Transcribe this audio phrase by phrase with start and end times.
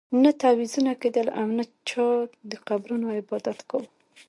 [0.23, 2.07] نه تعویذونه کېدل او نه چا
[2.49, 3.87] د قبرونو عبادت کاوه.